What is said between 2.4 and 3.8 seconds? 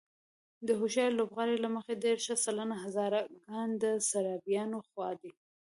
سلنه هزاره ګان